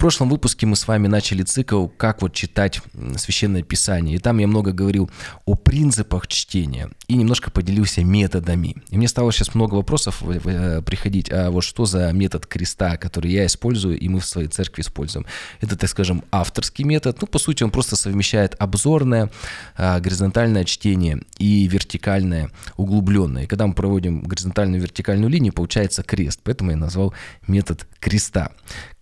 [0.00, 2.80] прошлом выпуске мы с вами начали цикл «Как вот читать
[3.16, 4.16] Священное Писание».
[4.16, 5.10] И там я много говорил
[5.44, 8.76] о принципах чтения и немножко поделился методами.
[8.88, 13.30] И мне стало сейчас много вопросов э, приходить, а вот что за метод креста, который
[13.30, 15.26] я использую и мы в своей церкви используем.
[15.60, 17.18] Это, так скажем, авторский метод.
[17.20, 19.30] Ну, по сути, он просто совмещает обзорное,
[19.76, 23.44] а, горизонтальное чтение и вертикальное, углубленное.
[23.44, 26.40] И когда мы проводим горизонтальную вертикальную линию, получается крест.
[26.42, 27.12] Поэтому я назвал
[27.46, 28.52] метод креста.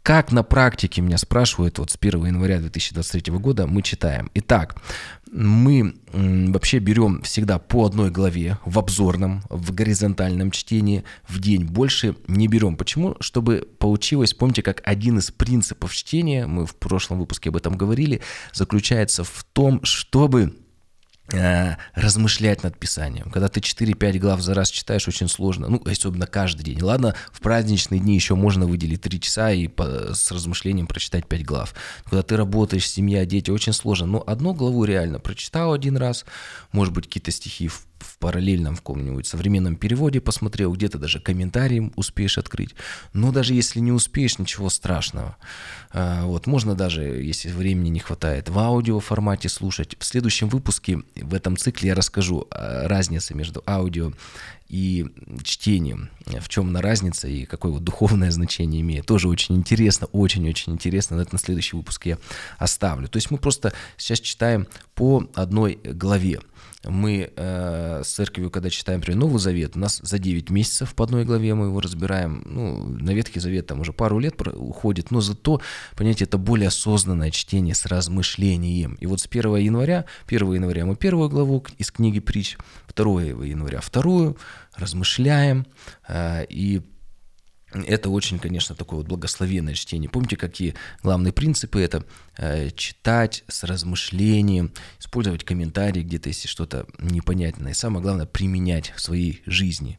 [0.09, 4.31] Как на практике, меня спрашивают, вот с 1 января 2023 года мы читаем.
[4.33, 4.81] Итак,
[5.31, 11.67] мы вообще берем всегда по одной главе в обзорном, в горизонтальном чтении в день.
[11.67, 12.79] Больше не берем.
[12.79, 13.17] Почему?
[13.21, 18.23] Чтобы получилось, помните, как один из принципов чтения, мы в прошлом выпуске об этом говорили,
[18.55, 20.55] заключается в том, чтобы
[21.95, 23.31] размышлять над Писанием.
[23.31, 25.69] Когда ты 4-5 глав за раз читаешь, очень сложно.
[25.69, 26.83] Ну, особенно каждый день.
[26.83, 31.45] Ладно, в праздничные дни еще можно выделить 3 часа и по, с размышлением прочитать 5
[31.45, 31.75] глав.
[32.05, 34.07] Когда ты работаешь, семья, дети, очень сложно.
[34.07, 36.25] Но одну главу реально прочитал один раз,
[36.73, 41.93] может быть, какие-то стихи в в параллельном в каком-нибудь современном переводе посмотрел, где-то даже комментарием
[41.97, 42.75] успеешь открыть.
[43.13, 45.37] Но даже если не успеешь, ничего страшного.
[45.91, 49.97] А, вот, можно даже, если времени не хватает, в аудио формате слушать.
[49.99, 54.13] В следующем выпуске, в этом цикле я расскажу разнице между аудио
[54.69, 55.07] и
[55.43, 59.07] чтением, в чем на разница и какое вот духовное значение имеет.
[59.07, 62.19] Тоже очень интересно, очень-очень интересно, но это на следующий выпуск я
[62.59, 63.09] оставлю.
[63.09, 66.41] То есть мы просто сейчас читаем по одной главе
[66.85, 71.05] мы э, с церковью, когда читаем, например, Новый Завет, у нас за 9 месяцев по
[71.05, 72.43] одной главе мы его разбираем.
[72.47, 75.61] Ну, на Ветхий Завет там уже пару лет уходит, но зато,
[75.97, 78.95] понимаете, это более осознанное чтение с размышлением.
[79.01, 82.57] И вот с 1 января, 1 января мы первую главу из книги притч,
[82.95, 84.37] 2 января вторую,
[84.79, 85.67] размышляем
[86.09, 86.83] э, и
[87.73, 90.09] это очень, конечно, такое вот благословенное чтение.
[90.09, 91.81] Помните, какие главные принципы?
[91.81, 92.05] Это
[92.39, 97.73] э, читать с размышлением, использовать комментарии где-то, если что-то непонятное.
[97.73, 99.99] И самое главное, применять в своей жизни.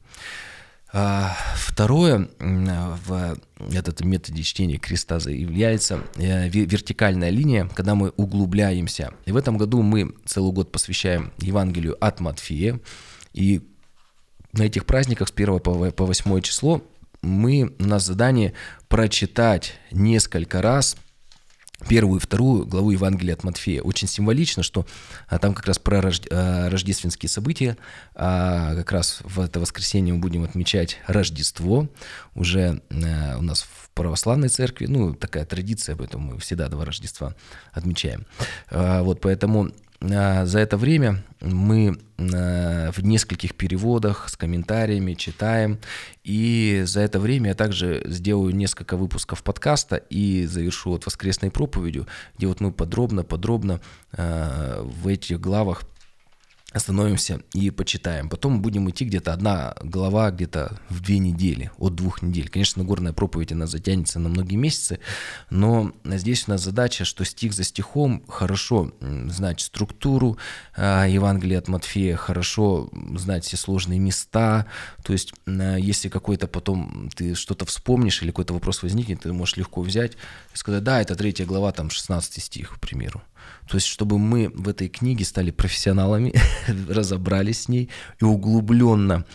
[0.92, 3.38] А, второе, в
[3.72, 9.14] этот методе чтения креста является э, вертикальная линия, когда мы углубляемся.
[9.26, 12.80] И в этом году мы целый год посвящаем Евангелию от Матфея.
[13.34, 13.62] И
[14.54, 16.82] на этих праздниках с 1 по 8 число
[17.22, 18.54] мы, у нас задание
[18.88, 20.96] прочитать несколько раз
[21.88, 23.82] первую и вторую главу Евангелия от Матфея.
[23.82, 24.86] Очень символично, что
[25.28, 26.28] а, там как раз про рожд...
[26.30, 27.78] а, рождественские события,
[28.16, 31.88] а, как раз в это воскресенье мы будем отмечать Рождество,
[32.36, 37.36] уже а, у нас в православной церкви, ну, такая традиция, поэтому мы всегда два Рождества
[37.72, 38.26] отмечаем.
[38.70, 39.72] А, вот поэтому
[40.02, 45.80] за это время мы а, в нескольких переводах с комментариями читаем.
[46.24, 52.08] И за это время я также сделаю несколько выпусков подкаста и завершу вот воскресной проповедью,
[52.38, 53.82] где вот мы подробно-подробно
[54.14, 55.84] а, в этих главах
[56.72, 58.30] остановимся и почитаем.
[58.30, 62.50] Потом будем идти где-то одна глава где-то в две недели, от двух недель.
[62.50, 65.00] Конечно, горная проповедь, она затянется на многие месяцы,
[65.50, 70.38] но здесь у нас задача, что стих за стихом хорошо знать структуру
[70.76, 74.68] э, Евангелия от Матфея, хорошо знать все сложные места,
[75.04, 79.58] то есть э, если какой-то потом ты что-то вспомнишь или какой-то вопрос возникнет, ты можешь
[79.58, 80.14] легко взять
[80.54, 83.24] и сказать, да, это третья глава, там 16 стих, к примеру.
[83.68, 86.34] То есть, чтобы мы в этой книге стали профессионалами,
[86.90, 87.90] разобрались с ней
[88.20, 89.26] и углубленно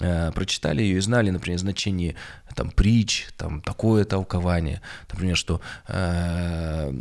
[0.00, 2.14] э, прочитали ее и знали, например, значение
[2.54, 4.80] там притч, там такое толкование,
[5.10, 6.92] например, что э,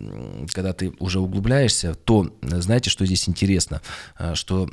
[0.51, 3.81] когда ты уже углубляешься, то знаете, что здесь интересно,
[4.19, 4.69] э, что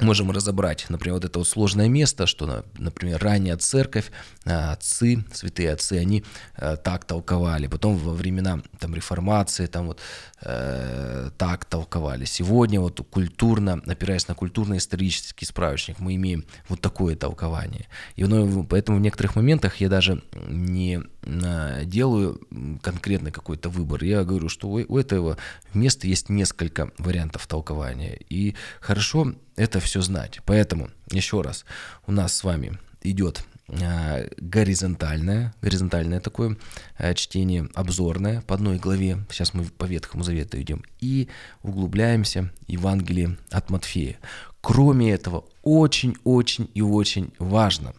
[0.00, 4.10] можем разобрать, например, вот это вот сложное место, что, например, ранняя церковь,
[4.44, 6.24] а, отцы, святые отцы, они
[6.56, 10.00] э, так толковали, потом во времена там реформации там вот
[10.42, 12.24] э, так толковали.
[12.24, 17.86] Сегодня вот культурно, опираясь на культурно-исторический справочник, мы имеем вот такое толкование.
[18.16, 22.40] И ну, поэтому в некоторых моментах я даже не а, делаю
[22.82, 24.04] конкретно какой-то выбор.
[24.04, 25.36] Я говорю, что у, у этого
[25.74, 28.18] места есть несколько вариантов толкования.
[28.28, 30.40] И хорошо это все знать.
[30.46, 31.66] Поэтому, еще раз,
[32.06, 36.56] у нас с вами идет а, горизонтальное, горизонтальное такое
[36.96, 39.18] а, чтение, обзорное по одной главе.
[39.30, 40.82] Сейчас мы по Ветхому Завету идем.
[40.98, 41.28] И
[41.62, 44.18] углубляемся Евангелие от Матфея.
[44.62, 47.92] Кроме этого, очень-очень и очень важно,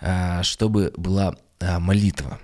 [0.00, 2.40] а, чтобы была молитва.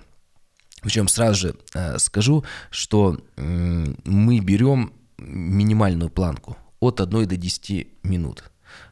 [0.81, 1.55] Причем сразу же
[1.97, 8.43] скажу, что мы берем минимальную планку от 1 до 10 минут.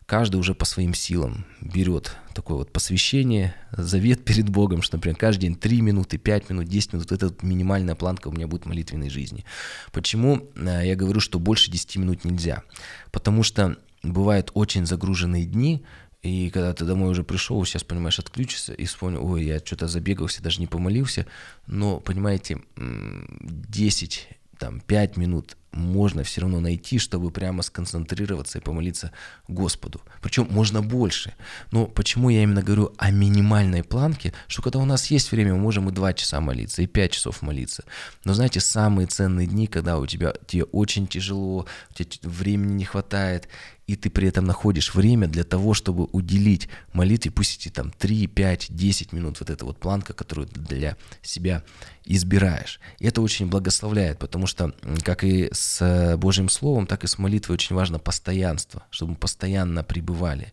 [0.05, 5.41] каждый уже по своим силам берет такое вот посвящение, завет перед Богом, что, например, каждый
[5.41, 9.45] день 3 минуты, 5 минут, 10 минут, это минимальная планка у меня будет молитвенной жизни.
[9.91, 12.63] Почему э, я говорю, что больше 10 минут нельзя?
[13.11, 15.83] Потому что бывают очень загруженные дни,
[16.23, 20.41] и когда ты домой уже пришел, сейчас, понимаешь, отключишься и вспомнил, ой, я что-то забегался,
[20.41, 21.25] даже не помолился.
[21.67, 29.11] Но, понимаете, 10, там, 5 минут можно все равно найти, чтобы прямо сконцентрироваться и помолиться
[29.47, 30.01] Господу.
[30.21, 31.33] Причем можно больше.
[31.71, 35.59] Но почему я именно говорю о минимальной планке, что когда у нас есть время, мы
[35.59, 37.83] можем и 2 часа молиться, и 5 часов молиться.
[38.23, 42.85] Но знаете, самые ценные дни, когда у тебя тебе очень тяжело, у тебя времени не
[42.85, 43.47] хватает,
[43.87, 48.27] и ты при этом находишь время для того, чтобы уделить молитве, пусть эти там 3,
[48.27, 51.63] 5, 10 минут, вот эта вот планка, которую для себя
[52.03, 52.81] избираешь.
[52.99, 54.73] И это очень благословляет, потому что,
[55.03, 59.83] как и с Божьим Словом, так и с молитвой очень важно постоянство, чтобы мы постоянно
[59.83, 60.51] пребывали.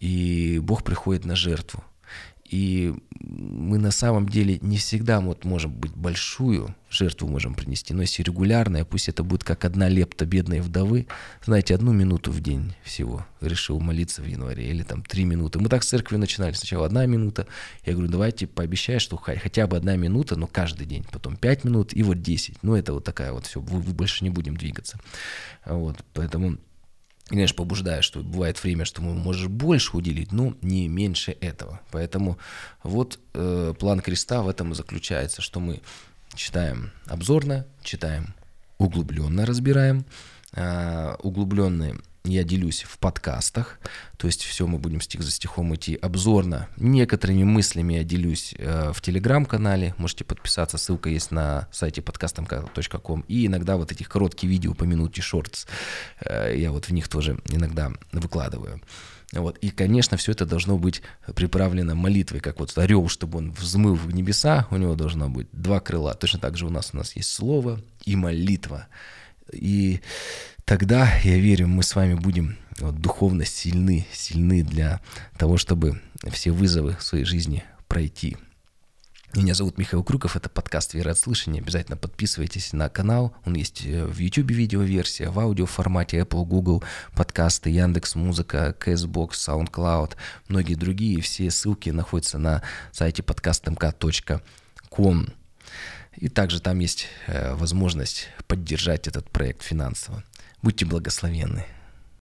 [0.00, 1.84] И Бог приходит на жертву.
[2.44, 8.02] И мы на самом деле не всегда вот можем быть большую жертву можем принести, но
[8.02, 11.06] если регулярная, пусть это будет как одна лепта бедной вдовы,
[11.44, 15.58] знаете, одну минуту в день всего решил молиться в январе, или там три минуты.
[15.58, 17.46] Мы так с церкви начинали, сначала одна минута,
[17.84, 21.94] я говорю, давайте пообещай, что хотя бы одна минута, но каждый день, потом пять минут
[21.94, 22.62] и вот десять.
[22.62, 24.98] Ну это вот такая вот все, больше не будем двигаться.
[25.64, 26.58] Вот, поэтому
[27.28, 31.80] конечно, побуждаю, что бывает время, что мы можем больше уделить, но не меньше этого.
[31.90, 32.38] Поэтому
[32.82, 35.80] вот э, план креста в этом и заключается, что мы
[36.38, 38.34] читаем обзорно, читаем
[38.78, 40.04] углубленно, разбираем.
[40.52, 43.78] Э, углубленные я делюсь в подкастах,
[44.18, 46.68] то есть все мы будем стих за стихом идти обзорно.
[46.76, 53.24] Некоторыми мыслями я делюсь э, в телеграм-канале, можете подписаться, ссылка есть на сайте подкастом.ком.
[53.28, 55.66] И иногда вот этих короткие видео по минуте шортс,
[56.20, 58.80] э, я вот в них тоже иногда выкладываю.
[59.32, 59.58] Вот.
[59.58, 61.02] И, конечно, все это должно быть
[61.34, 65.80] приправлено молитвой, как вот орел, чтобы он взмыл в небеса, у него должно быть два
[65.80, 66.14] крыла.
[66.14, 68.88] Точно так же у нас у нас есть слово и молитва.
[69.52, 70.00] И
[70.64, 75.00] тогда, я верю, мы с вами будем вот, духовно сильны, сильны для
[75.36, 78.36] того, чтобы все вызовы в своей жизни пройти.
[79.34, 81.60] Меня зовут Михаил Крюков, это подкаст «Вера от слышания».
[81.60, 86.82] Обязательно подписывайтесь на канал, он есть э, в YouTube видеоверсия, в аудио формате Apple, Google,
[87.14, 90.12] подкасты, Яндекс Музыка, CastBox, SoundCloud,
[90.48, 91.20] многие другие.
[91.20, 95.26] Все ссылки находятся на сайте podcastmk.com.
[96.16, 100.24] И также там есть э, возможность поддержать этот проект финансово.
[100.62, 101.66] Будьте благословенны.